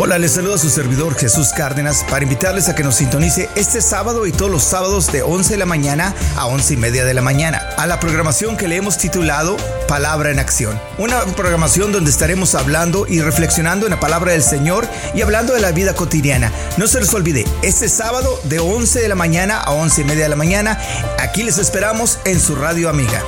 [0.00, 4.28] Hola, les saluda su servidor Jesús Cárdenas para invitarles a que nos sintonice este sábado
[4.28, 7.20] y todos los sábados de 11 de la mañana a 11 y media de la
[7.20, 9.56] mañana a la programación que le hemos titulado
[9.88, 10.80] Palabra en Acción.
[10.98, 15.60] Una programación donde estaremos hablando y reflexionando en la palabra del Señor y hablando de
[15.62, 16.52] la vida cotidiana.
[16.76, 20.22] No se les olvide, este sábado de 11 de la mañana a 11 y media
[20.22, 20.78] de la mañana,
[21.18, 23.20] aquí les esperamos en su radio amiga.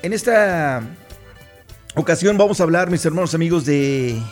[0.00, 0.80] En esta
[1.96, 4.22] ocasión vamos a hablar, mis hermanos amigos, de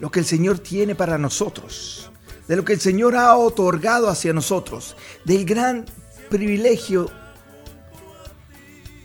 [0.00, 2.10] lo que el Señor tiene para nosotros,
[2.48, 5.84] de lo que el Señor ha otorgado hacia nosotros, del gran
[6.28, 7.08] privilegio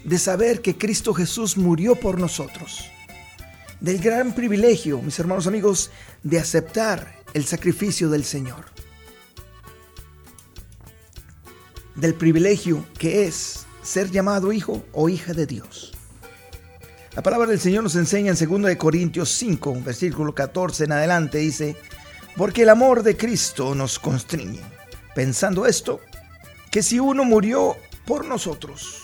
[0.04, 2.90] de saber que Cristo Jesús murió por nosotros,
[3.80, 5.92] del gran privilegio, mis hermanos amigos,
[6.24, 8.66] de aceptar el sacrificio del Señor,
[11.94, 15.92] del privilegio que es ser llamado hijo o hija de Dios.
[17.16, 21.76] La palabra del Señor nos enseña en 2 Corintios 5, versículo 14 en adelante, dice,
[22.36, 24.62] porque el amor de Cristo nos constriñe,
[25.14, 26.00] pensando esto,
[26.72, 27.76] que si uno murió
[28.08, 29.04] por nosotros,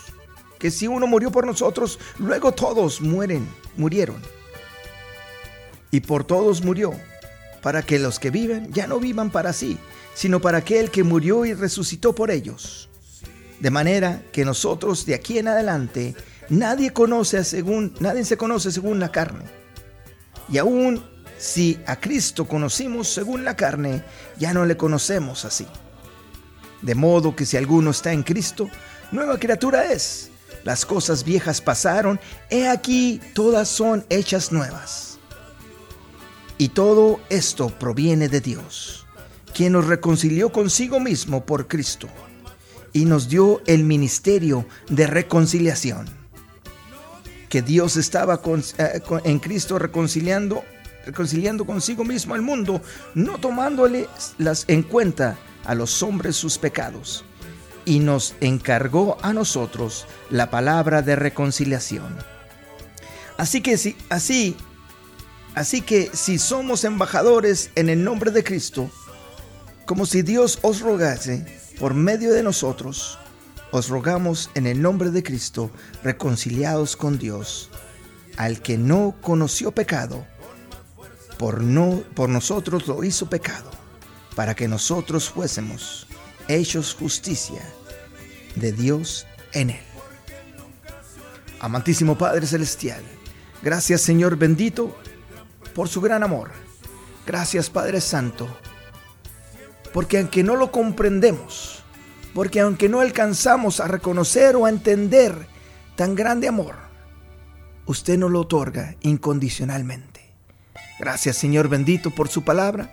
[0.58, 4.20] que si uno murió por nosotros, luego todos mueren, murieron.
[5.92, 6.94] Y por todos murió,
[7.62, 9.78] para que los que viven ya no vivan para sí,
[10.16, 12.89] sino para aquel que murió y resucitó por ellos.
[13.60, 16.16] De manera que nosotros de aquí en adelante
[16.50, 19.46] nadie conoce según nadie se conoce según la carne.
[20.50, 21.04] Y aún
[21.38, 24.04] si a Cristo conocimos según la carne,
[24.38, 25.68] ya no le conocemos así.
[26.82, 28.70] De modo que si alguno está en Cristo,
[29.12, 30.32] nueva criatura es.
[30.64, 35.20] Las cosas viejas pasaron, he aquí todas son hechas nuevas.
[36.58, 39.06] Y todo esto proviene de Dios,
[39.54, 42.10] quien nos reconcilió consigo mismo por Cristo
[42.94, 46.08] y nos dio el ministerio de reconciliación.
[47.50, 48.42] Que Dios estaba
[48.78, 50.64] eh, en Cristo reconciliando,
[51.06, 52.82] reconciliando consigo mismo al mundo,
[53.16, 57.26] no tomándole las en cuenta a los hombres sus pecados,
[57.86, 62.18] y nos encargó a nosotros la palabra de reconciliación.
[63.38, 64.56] Así que si así
[65.56, 68.92] así que si somos embajadores en el nombre de Cristo,
[69.86, 71.46] como si Dios os rogase,
[71.80, 73.18] por medio de nosotros,
[73.72, 75.72] os rogamos en el nombre de Cristo,
[76.04, 77.70] reconciliados con Dios,
[78.36, 80.26] al que no conoció pecado,
[81.38, 83.72] por, no, por nosotros lo hizo pecado,
[84.36, 86.06] para que nosotros fuésemos
[86.50, 87.62] hechos justicia
[88.56, 89.84] de Dios en él.
[91.62, 93.04] Amantísimo Padre Celestial,
[93.62, 94.98] gracias Señor bendito
[95.74, 96.52] por su gran amor.
[97.26, 98.50] Gracias Padre Santo
[99.94, 101.84] porque aunque no lo comprendemos,
[102.34, 105.48] porque aunque no alcanzamos a reconocer o a entender
[105.96, 106.76] tan grande amor,
[107.86, 110.34] usted nos lo otorga incondicionalmente.
[111.00, 112.92] Gracias Señor bendito por su palabra,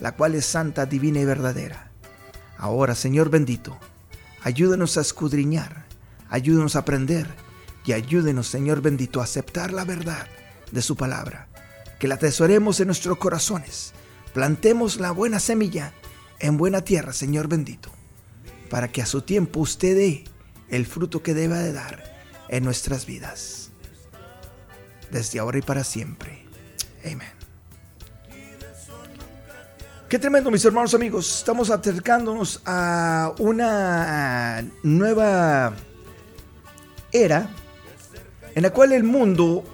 [0.00, 1.90] la cual es santa, divina y verdadera.
[2.58, 3.78] Ahora Señor bendito,
[4.42, 5.86] ayúdenos a escudriñar,
[6.28, 7.26] ayúdenos a aprender
[7.86, 10.26] y ayúdenos Señor bendito a aceptar la verdad
[10.70, 11.48] de su palabra.
[11.98, 13.92] Que la atesoremos en nuestros corazones,
[14.34, 15.94] plantemos la buena semilla
[16.40, 17.90] en buena tierra, Señor bendito,
[18.70, 20.24] para que a su tiempo usted dé
[20.68, 22.02] el fruto que deba de dar
[22.48, 23.70] en nuestras vidas.
[25.10, 26.44] Desde ahora y para siempre.
[27.04, 27.28] Amén.
[30.08, 31.38] Qué tremendo, mis hermanos amigos.
[31.38, 35.74] Estamos acercándonos a una nueva
[37.12, 37.48] era
[38.54, 39.64] en la cual el mundo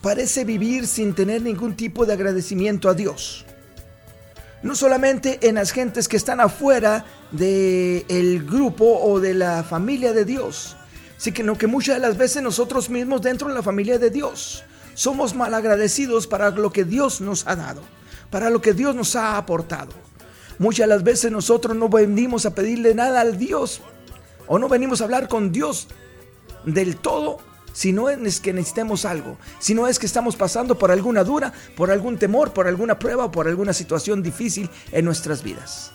[0.00, 3.44] parece vivir sin tener ningún tipo de agradecimiento a Dios
[4.62, 10.24] no solamente en las gentes que están afuera del grupo o de la familia de
[10.24, 10.76] Dios,
[11.16, 14.64] sino que muchas de las veces nosotros mismos dentro de la familia de Dios
[14.94, 17.82] somos malagradecidos para lo que Dios nos ha dado,
[18.30, 19.92] para lo que Dios nos ha aportado.
[20.58, 23.80] Muchas de las veces nosotros no venimos a pedirle nada al Dios
[24.48, 25.86] o no venimos a hablar con Dios
[26.64, 27.38] del todo
[27.78, 31.52] si no es que necesitemos algo, si no es que estamos pasando por alguna dura,
[31.76, 35.92] por algún temor, por alguna prueba o por alguna situación difícil en nuestras vidas.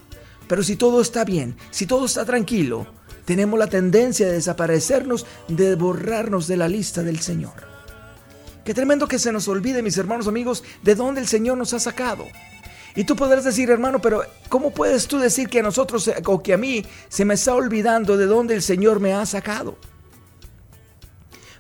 [0.48, 2.88] Pero si todo está bien, si todo está tranquilo,
[3.26, 7.68] tenemos la tendencia de desaparecernos, de borrarnos de la lista del Señor.
[8.64, 11.82] Qué tremendo que se nos olvide, mis hermanos amigos, de dónde el Señor nos ha
[11.82, 12.26] sacado.
[12.96, 16.54] Y tú podrás decir, hermano, pero ¿cómo puedes tú decir que a nosotros o que
[16.54, 19.76] a mí se me está olvidando de dónde el Señor me ha sacado?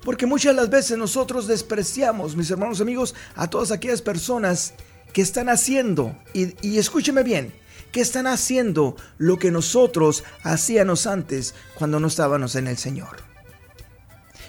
[0.04, 4.74] Porque muchas de las veces nosotros despreciamos, mis hermanos amigos, a todas aquellas personas
[5.14, 7.54] que están haciendo, y, escúcheme bien,
[7.92, 13.18] que están haciendo lo que nosotros hacíamos antes cuando no estábamos en el Señor.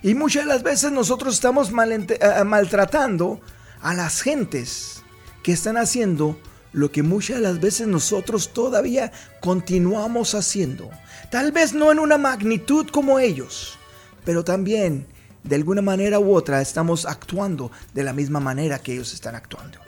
[0.03, 3.41] Y muchas de las veces nosotros estamos maltratando
[3.81, 5.03] a las gentes
[5.43, 6.39] que están haciendo
[6.73, 10.91] lo que muchas de las veces nosotros todavía continuamos haciendo.
[11.31, 13.79] Tal vez no en una magnitud como ellos,
[14.25, 15.07] pero también
[15.45, 19.79] de alguna manera u otra estamos actuando de la misma manera que ellos están actuando.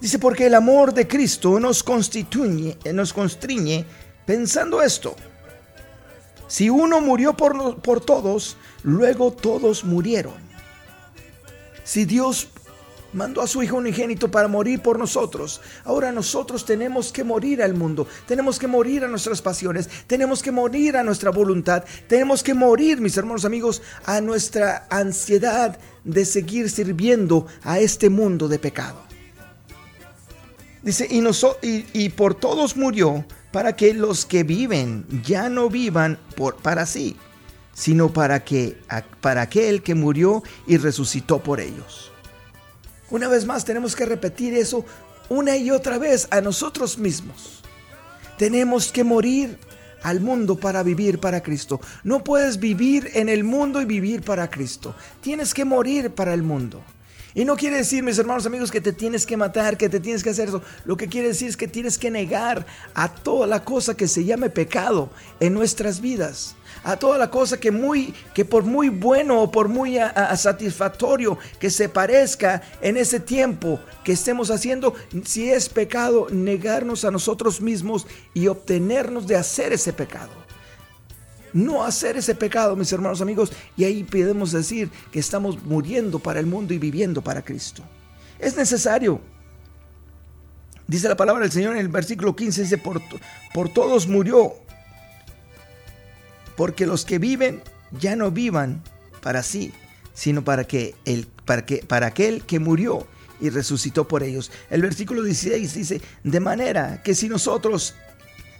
[0.00, 3.84] Dice, porque el amor de Cristo nos constituye, nos constriñe
[4.24, 5.14] pensando esto.
[6.46, 10.34] Si uno murió por, por todos, luego todos murieron.
[11.84, 12.48] Si Dios
[13.12, 15.60] mandó a su Hijo unigénito para morir por nosotros.
[15.84, 20.52] Ahora nosotros tenemos que morir al mundo, tenemos que morir a nuestras pasiones, tenemos que
[20.52, 26.70] morir a nuestra voluntad, tenemos que morir, mis hermanos amigos, a nuestra ansiedad de seguir
[26.70, 29.08] sirviendo a este mundo de pecado.
[30.82, 36.56] Dice, y, y, por todos murió para que los que viven ya no vivan por,
[36.56, 37.16] para sí,
[37.74, 38.78] sino para, que,
[39.20, 42.12] para aquel que murió y resucitó por ellos.
[43.10, 44.84] Una vez más tenemos que repetir eso
[45.28, 47.62] una y otra vez a nosotros mismos.
[48.36, 49.58] Tenemos que morir
[50.02, 51.80] al mundo para vivir para Cristo.
[52.04, 54.94] No puedes vivir en el mundo y vivir para Cristo.
[55.20, 56.82] Tienes que morir para el mundo.
[57.34, 60.22] Y no quiere decir, mis hermanos amigos, que te tienes que matar, que te tienes
[60.22, 60.62] que hacer eso.
[60.84, 64.24] Lo que quiere decir es que tienes que negar a toda la cosa que se
[64.24, 66.56] llame pecado en nuestras vidas.
[66.88, 69.98] A toda la cosa que, muy, que por muy bueno o por muy
[70.36, 74.94] satisfactorio que se parezca en ese tiempo que estemos haciendo,
[75.26, 80.30] si es pecado, negarnos a nosotros mismos y obtenernos de hacer ese pecado
[81.52, 86.40] no hacer ese pecado, mis hermanos amigos, y ahí podemos decir que estamos muriendo para
[86.40, 87.82] el mundo y viviendo para Cristo.
[88.38, 89.20] Es necesario.
[90.86, 93.00] Dice la palabra del Señor en el versículo 15, dice, por,
[93.54, 94.54] por todos murió,
[96.58, 97.62] porque los que viven
[98.00, 98.82] ya no vivan
[99.22, 99.72] para sí,
[100.12, 103.06] sino para, que el, para, que, para aquel que murió
[103.40, 104.50] y resucitó por ellos.
[104.68, 107.94] El versículo 16 dice, de manera que si nosotros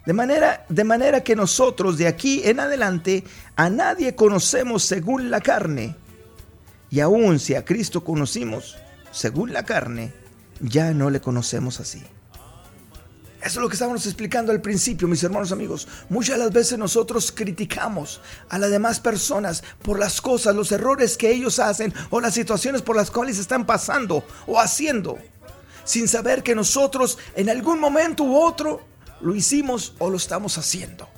[0.06, 3.24] de manera, de manera que nosotros de aquí en adelante
[3.56, 5.96] a nadie conocemos según la carne.
[6.90, 8.76] Y aun si a Cristo conocimos
[9.10, 10.12] según la carne,
[10.60, 12.04] ya no le conocemos así.
[13.40, 15.86] Eso es lo que estábamos explicando al principio, mis hermanos amigos.
[16.08, 21.30] Muchas las veces nosotros criticamos a las demás personas por las cosas, los errores que
[21.30, 25.18] ellos hacen o las situaciones por las cuales están pasando o haciendo,
[25.84, 28.82] sin saber que nosotros en algún momento u otro
[29.20, 31.08] lo hicimos o lo estamos haciendo.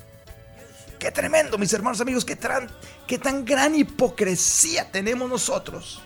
[0.99, 2.69] Qué tremendo, mis hermanos amigos, qué tan,
[3.07, 6.03] qué tan gran hipocresía tenemos nosotros.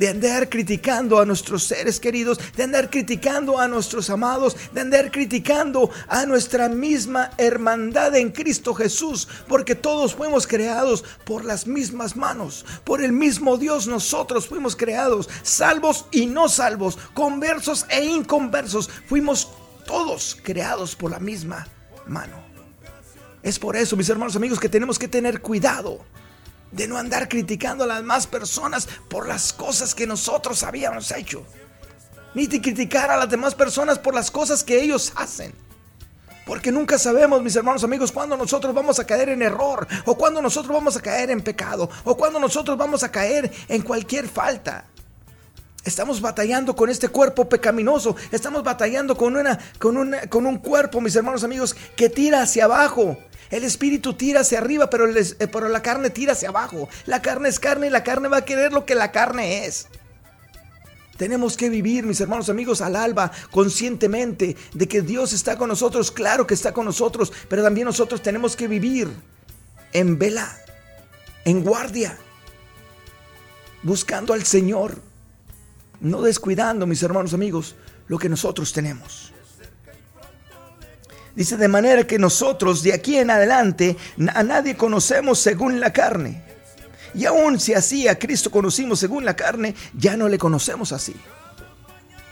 [0.00, 5.10] De andar criticando a nuestros seres queridos, de andar criticando a nuestros amados, de andar
[5.10, 12.16] criticando a nuestra misma hermandad en Cristo Jesús, porque todos fuimos creados por las mismas
[12.16, 18.88] manos, por el mismo Dios nosotros fuimos creados, salvos y no salvos, conversos e inconversos,
[19.06, 19.50] fuimos
[19.86, 21.68] todos creados por la misma
[22.06, 22.42] mano.
[23.42, 26.00] Es por eso, mis hermanos amigos, que tenemos que tener cuidado
[26.72, 31.44] de no andar criticando a las demás personas por las cosas que nosotros habíamos hecho.
[32.34, 35.52] Ni de criticar a las demás personas por las cosas que ellos hacen.
[36.46, 40.42] Porque nunca sabemos, mis hermanos amigos, cuándo nosotros vamos a caer en error, o cuándo
[40.42, 44.86] nosotros vamos a caer en pecado, o cuándo nosotros vamos a caer en cualquier falta.
[45.84, 48.14] Estamos batallando con este cuerpo pecaminoso.
[48.30, 53.16] Estamos batallando con, una, con, con un cuerpo, mis hermanos amigos, que tira hacia abajo.
[53.50, 56.88] El espíritu tira hacia arriba, pero, eh, pero la carne tira hacia abajo.
[57.06, 59.88] La carne es carne y la carne va a querer lo que la carne es.
[61.16, 66.10] Tenemos que vivir, mis hermanos amigos, al alba, conscientemente de que Dios está con nosotros.
[66.10, 69.10] Claro que está con nosotros, pero también nosotros tenemos que vivir
[69.92, 70.56] en vela,
[71.44, 72.16] en guardia,
[73.82, 75.10] buscando al Señor
[76.00, 77.76] no descuidando, mis hermanos amigos,
[78.08, 79.32] lo que nosotros tenemos.
[81.40, 83.96] Dice, de manera que nosotros de aquí en adelante
[84.34, 86.42] a nadie conocemos según la carne.
[87.14, 91.16] Y aún si así a Cristo conocimos según la carne, ya no le conocemos así.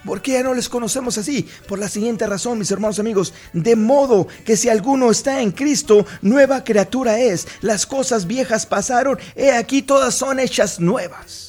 [0.04, 1.48] ¿Por qué ya no les conocemos así?
[1.66, 3.32] Por la siguiente razón, mis hermanos amigos.
[3.54, 7.48] De modo que si alguno está en Cristo, nueva criatura es.
[7.62, 11.47] Las cosas viejas pasaron, he aquí todas son hechas nuevas.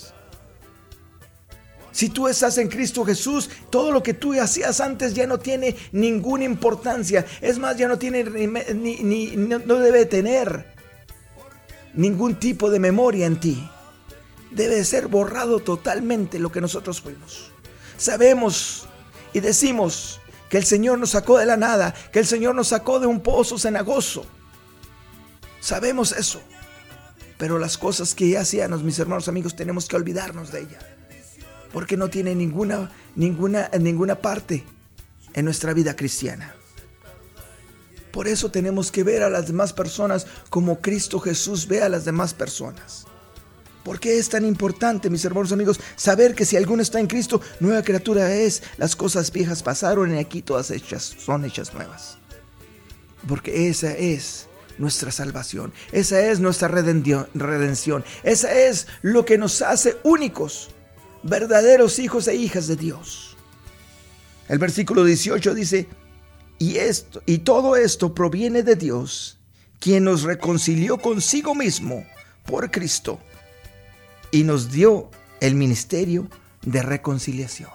[1.91, 5.75] Si tú estás en Cristo Jesús, todo lo que tú hacías antes ya no tiene
[5.91, 7.25] ninguna importancia.
[7.41, 10.73] Es más, ya no tiene ni, no debe tener
[11.93, 13.69] ningún tipo de memoria en ti.
[14.51, 17.51] Debe ser borrado totalmente lo que nosotros fuimos.
[17.97, 18.87] Sabemos
[19.33, 20.19] y decimos
[20.49, 23.21] que el Señor nos sacó de la nada, que el Señor nos sacó de un
[23.21, 24.25] pozo cenagoso.
[25.59, 26.41] Sabemos eso.
[27.37, 30.98] Pero las cosas que ya hacíamos, mis hermanos amigos, tenemos que olvidarnos de ella.
[31.71, 34.63] Porque no tiene ninguna, ninguna, ninguna parte
[35.33, 36.55] en nuestra vida cristiana.
[38.11, 42.05] Por eso tenemos que ver a las demás personas como Cristo Jesús ve a las
[42.05, 43.05] demás personas.
[43.83, 47.41] ¿Por qué es tan importante, mis hermanos amigos, saber que si alguno está en Cristo,
[47.59, 48.61] nueva criatura es?
[48.77, 52.17] Las cosas viejas pasaron y aquí todas hechas son hechas nuevas.
[53.27, 54.47] Porque esa es
[54.77, 60.69] nuestra salvación, esa es nuestra redención, esa es lo que nos hace únicos,
[61.23, 63.37] verdaderos hijos e hijas de Dios.
[64.47, 65.87] El versículo 18 dice,
[66.57, 69.39] y esto y todo esto proviene de Dios,
[69.79, 72.05] quien nos reconcilió consigo mismo
[72.45, 73.19] por Cristo
[74.31, 75.09] y nos dio
[75.39, 76.29] el ministerio
[76.63, 77.71] de reconciliación.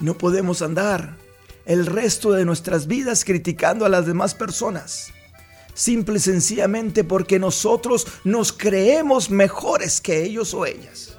[0.00, 1.16] No podemos andar
[1.64, 5.12] el resto de nuestras vidas criticando a las demás personas,
[5.74, 11.16] simple y sencillamente porque nosotros nos creemos mejores que ellos o ellas.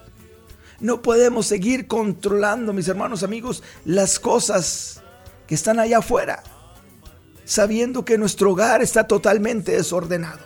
[0.80, 5.02] No podemos seguir controlando, mis hermanos amigos, las cosas
[5.48, 6.44] que están allá afuera,
[7.46, 10.46] sabiendo que nuestro hogar está totalmente desordenado.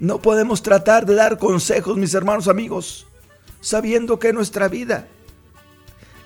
[0.00, 3.06] No podemos tratar de dar consejos, mis hermanos amigos,
[3.60, 5.06] sabiendo que nuestra vida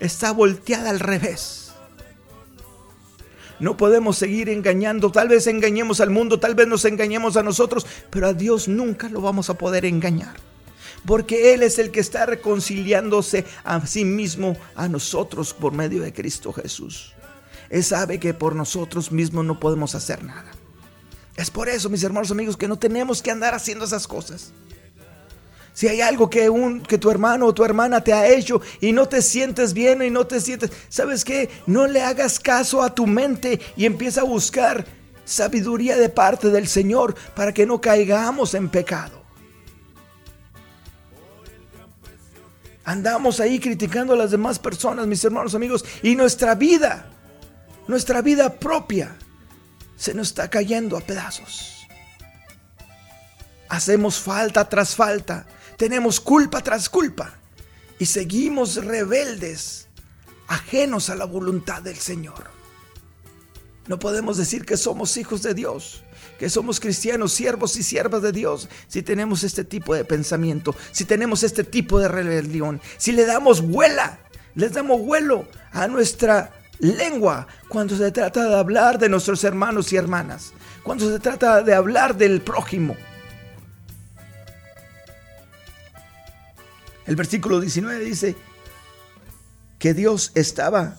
[0.01, 1.64] está volteada al revés.
[3.61, 7.87] No podemos seguir engañando, tal vez engañemos al mundo, tal vez nos engañemos a nosotros,
[8.11, 10.35] pero a Dios nunca lo vamos a poder engañar.
[11.07, 16.13] Porque Él es el que está reconciliándose a sí mismo a nosotros por medio de
[16.13, 17.15] Cristo Jesús.
[17.71, 20.51] Él sabe que por nosotros mismos no podemos hacer nada.
[21.37, 24.53] Es por eso, mis hermanos amigos, que no tenemos que andar haciendo esas cosas.
[25.75, 28.93] Si hay algo que, un, que tu hermano o tu hermana te ha hecho y
[28.93, 31.51] no te sientes bien y no te sientes, ¿sabes qué?
[31.67, 34.87] No le hagas caso a tu mente y empieza a buscar
[35.25, 39.25] sabiduría de parte del Señor para que no caigamos en pecado.
[42.85, 47.11] Andamos ahí criticando a las demás personas, mis hermanos amigos, y nuestra vida,
[47.89, 49.17] nuestra vida propia,
[49.97, 51.87] se nos está cayendo a pedazos.
[53.69, 57.35] Hacemos falta tras falta, tenemos culpa tras culpa
[57.99, 59.89] y seguimos rebeldes,
[60.49, 62.53] ajenos a la voluntad del Señor.
[63.87, 66.03] No podemos decir que somos hijos de Dios,
[66.39, 71.05] que somos cristianos, siervos y siervas de Dios, si tenemos este tipo de pensamiento, si
[71.05, 74.19] tenemos este tipo de rebelión, si le damos vuela,
[74.55, 79.97] les damos vuelo a nuestra lengua cuando se trata de hablar de nuestros hermanos y
[79.97, 80.53] hermanas,
[80.83, 82.97] cuando se trata de hablar del prójimo.
[87.07, 88.37] El versículo 19 dice
[89.79, 90.97] que Dios estaba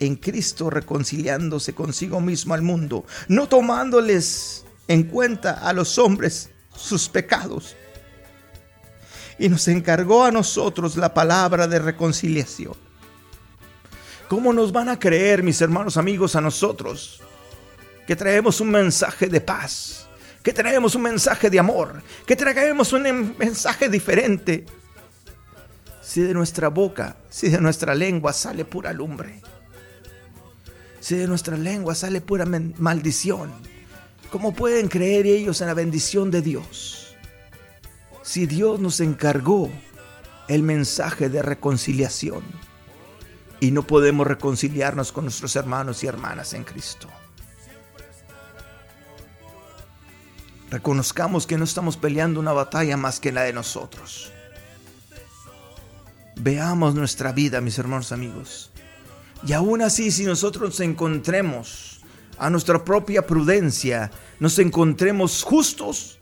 [0.00, 7.08] en Cristo reconciliándose consigo mismo al mundo, no tomándoles en cuenta a los hombres sus
[7.08, 7.76] pecados.
[9.38, 12.74] Y nos encargó a nosotros la palabra de reconciliación.
[14.28, 17.22] ¿Cómo nos van a creer, mis hermanos amigos, a nosotros?
[18.06, 20.06] Que traemos un mensaje de paz,
[20.42, 24.66] que traemos un mensaje de amor, que traemos un mensaje diferente.
[26.08, 29.42] Si de nuestra boca, si de nuestra lengua sale pura lumbre,
[31.00, 33.52] si de nuestra lengua sale pura maldición,
[34.32, 37.14] ¿cómo pueden creer ellos en la bendición de Dios?
[38.22, 39.68] Si Dios nos encargó
[40.48, 42.42] el mensaje de reconciliación
[43.60, 47.06] y no podemos reconciliarnos con nuestros hermanos y hermanas en Cristo.
[50.70, 54.32] Reconozcamos que no estamos peleando una batalla más que la de nosotros.
[56.40, 58.70] Veamos nuestra vida, mis hermanos amigos.
[59.46, 62.00] Y aún así, si nosotros nos encontremos
[62.38, 66.18] a nuestra propia prudencia, nos encontremos justos,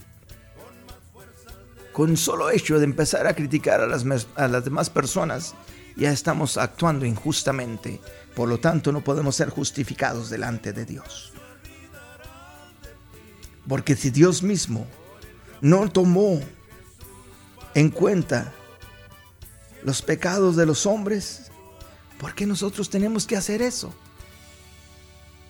[1.93, 4.05] con solo hecho de empezar a criticar a las,
[4.37, 5.55] a las demás personas,
[5.97, 8.01] ya estamos actuando injustamente,
[8.35, 11.33] por lo tanto no podemos ser justificados delante de Dios.
[13.67, 14.87] Porque si Dios mismo
[15.61, 16.39] no tomó
[17.75, 18.53] en cuenta
[19.87, 21.43] los pecados de los hombres,
[22.19, 23.95] ¿por qué nosotros tenemos que hacer eso?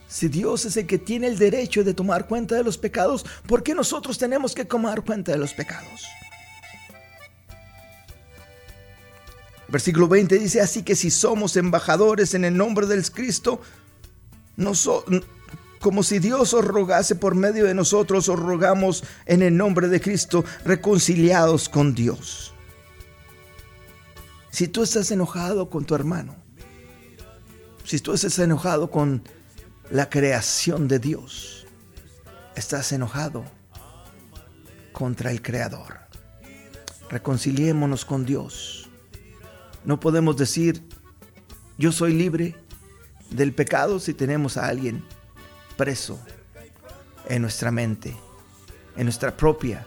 [0.08, 3.62] Si Dios es el que tiene el derecho de tomar cuenta de los pecados, ¿por
[3.62, 6.04] qué nosotros tenemos que tomar cuenta de los pecados?
[9.68, 13.62] Versículo 20 dice, así que si somos embajadores en el nombre del Cristo,
[15.80, 19.98] como si Dios os rogase por medio de nosotros, os rogamos en el nombre de
[19.98, 22.52] Cristo, reconciliados con Dios.
[24.56, 26.34] Si tú estás enojado con tu hermano,
[27.84, 29.22] si tú estás enojado con
[29.90, 31.66] la creación de Dios,
[32.54, 33.44] estás enojado
[34.94, 35.98] contra el Creador.
[37.10, 38.88] Reconciliémonos con Dios.
[39.84, 40.82] No podemos decir,
[41.76, 42.56] yo soy libre
[43.28, 45.04] del pecado si tenemos a alguien
[45.76, 46.18] preso
[47.28, 48.16] en nuestra mente,
[48.96, 49.84] en nuestra propia,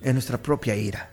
[0.00, 1.11] en nuestra propia ira.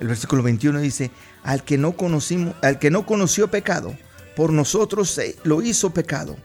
[0.00, 1.10] El versículo 21 dice,
[1.42, 3.96] al que no conocimos, al que no conoció pecado,
[4.34, 6.36] por nosotros lo hizo pecado,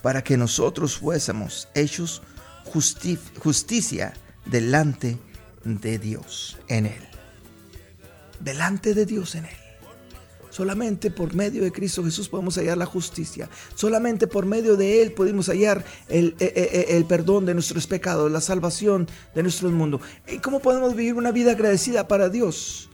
[0.00, 2.22] para que nosotros fuésemos hechos
[2.64, 4.12] justicia
[4.46, 5.18] delante
[5.64, 7.08] de Dios en él.
[8.38, 9.56] Delante de Dios en él.
[10.50, 13.48] Solamente por medio de Cristo Jesús podemos hallar la justicia.
[13.74, 17.86] Solamente por medio de Él podemos hallar el, e, e, e, el, perdón de nuestros
[17.86, 20.00] pecados, la salvación de nuestro mundo.
[20.26, 22.90] ¿Y cómo podemos vivir una vida agradecida para Dios?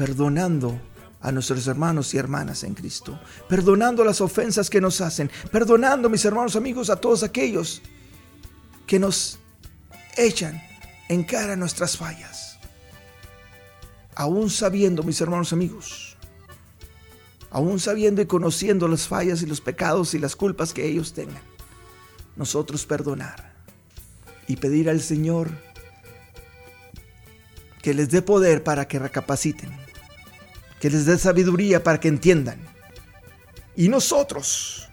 [0.00, 0.80] Perdonando
[1.20, 3.20] a nuestros hermanos y hermanas en Cristo.
[3.50, 5.30] Perdonando las ofensas que nos hacen.
[5.52, 7.82] Perdonando, mis hermanos amigos, a todos aquellos
[8.86, 9.38] que nos
[10.16, 10.58] echan
[11.10, 12.58] en cara nuestras fallas.
[14.14, 16.16] Aún sabiendo, mis hermanos amigos,
[17.50, 21.42] aún sabiendo y conociendo las fallas y los pecados y las culpas que ellos tengan,
[22.36, 23.52] nosotros perdonar
[24.48, 25.50] y pedir al Señor
[27.82, 29.79] que les dé poder para que recapaciten,
[30.80, 32.58] que les dé sabiduría para que entiendan.
[33.76, 34.88] Y nosotros,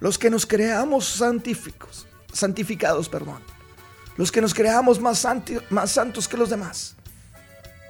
[0.00, 3.38] los que nos creamos santificados, santificados, perdón,
[4.16, 5.26] los que nos creamos más,
[5.70, 6.96] más santos que los demás,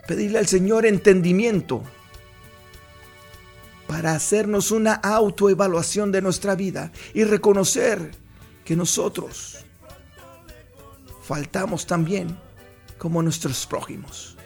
[0.07, 1.83] pedirle al Señor entendimiento
[3.87, 8.11] para hacernos una autoevaluación de nuestra vida y reconocer
[8.65, 9.65] que nosotros
[11.23, 12.39] faltamos también
[12.99, 14.37] como nuestros prójimos.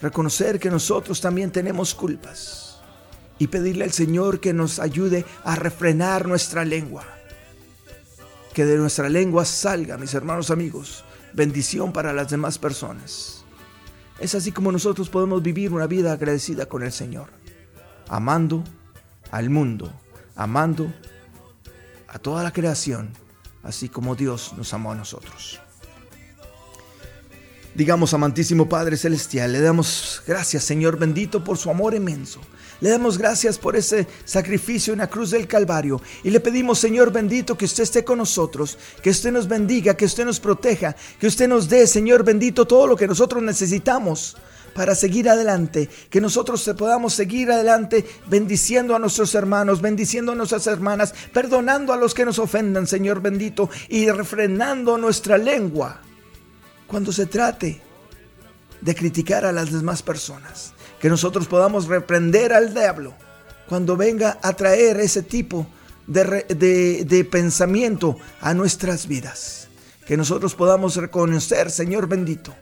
[0.00, 2.80] Reconocer que nosotros también tenemos culpas
[3.38, 7.04] y pedirle al Señor que nos ayude a refrenar nuestra lengua.
[8.54, 13.44] Que de nuestra lengua salga, mis hermanos amigos, bendición para las demás personas.
[14.18, 17.40] Es así como nosotros podemos vivir una vida agradecida con el Señor
[18.10, 18.64] amando
[19.30, 19.92] al mundo,
[20.34, 20.92] amando
[22.08, 23.12] a toda la creación,
[23.62, 25.60] así como Dios nos amó a nosotros.
[27.74, 32.40] Digamos, amantísimo Padre Celestial, le damos gracias, Señor bendito, por su amor inmenso.
[32.80, 36.02] Le damos gracias por ese sacrificio en la cruz del Calvario.
[36.24, 40.06] Y le pedimos, Señor bendito, que usted esté con nosotros, que usted nos bendiga, que
[40.06, 44.36] usted nos proteja, que usted nos dé, Señor bendito, todo lo que nosotros necesitamos
[44.74, 50.66] para seguir adelante, que nosotros podamos seguir adelante bendiciendo a nuestros hermanos, bendiciendo a nuestras
[50.66, 56.00] hermanas, perdonando a los que nos ofendan, Señor bendito, y refrenando nuestra lengua
[56.90, 57.80] cuando se trate
[58.80, 60.74] de criticar a las demás personas.
[60.98, 63.14] Que nosotros podamos reprender al diablo
[63.68, 65.66] cuando venga a traer ese tipo
[66.08, 69.68] de, de pensamiento a nuestras vidas.
[70.04, 72.52] Que nosotros podamos reconocer, Señor bendito,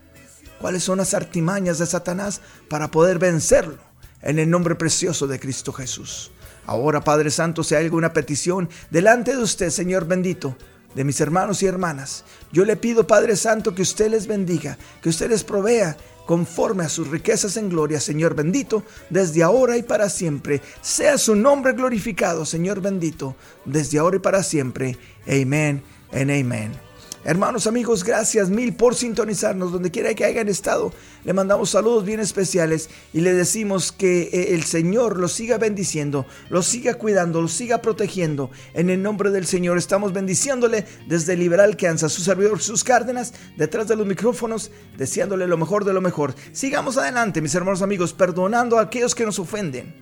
[0.61, 3.79] cuáles son las artimañas de Satanás para poder vencerlo
[4.21, 6.31] en el nombre precioso de Cristo Jesús.
[6.67, 10.55] Ahora, Padre Santo, si hay alguna petición delante de usted, Señor bendito,
[10.95, 15.09] de mis hermanos y hermanas, yo le pido, Padre Santo, que usted les bendiga, que
[15.09, 20.09] usted les provea conforme a sus riquezas en gloria, Señor bendito, desde ahora y para
[20.09, 20.61] siempre.
[20.81, 24.97] Sea su nombre glorificado, Señor bendito, desde ahora y para siempre.
[25.27, 26.88] Amén en amén.
[27.25, 30.93] Hermanos, amigos, gracias mil por sintonizarnos donde quiera que hayan estado.
[31.25, 36.25] Le mandamos saludos bien especiales y le decimos que eh, el Señor los siga bendiciendo,
[36.49, 38.51] los siga cuidando, los siga protegiendo.
[38.73, 43.89] En el nombre del Señor estamos bendiciéndole desde Liberal Kansas, su servidor, sus Cárdenas, detrás
[43.89, 46.33] de los micrófonos, deseándole lo mejor de lo mejor.
[46.53, 49.93] Sigamos adelante, mis hermanos amigos, perdonando a aquellos que nos ofenden,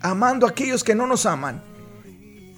[0.00, 1.62] amando a aquellos que no nos aman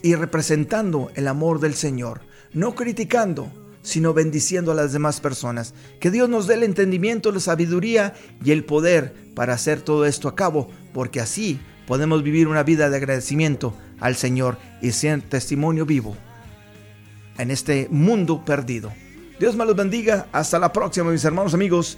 [0.02, 2.22] y representando el amor del Señor,
[2.54, 5.72] no criticando sino bendiciendo a las demás personas.
[6.00, 10.26] Que Dios nos dé el entendimiento, la sabiduría y el poder para hacer todo esto
[10.26, 15.86] a cabo, porque así podemos vivir una vida de agradecimiento al Señor y ser testimonio
[15.86, 16.16] vivo
[17.38, 18.92] en este mundo perdido.
[19.38, 20.26] Dios me los bendiga.
[20.32, 21.96] Hasta la próxima, mis hermanos amigos